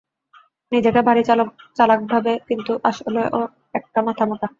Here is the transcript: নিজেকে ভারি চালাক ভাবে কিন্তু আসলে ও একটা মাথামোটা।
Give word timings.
নিজেকে 0.71 1.01
ভারি 1.07 1.21
চালাক 1.77 1.99
ভাবে 2.07 2.33
কিন্তু 2.47 2.71
আসলে 2.83 3.21
ও 3.31 3.39
একটা 3.73 3.99
মাথামোটা। 4.07 4.47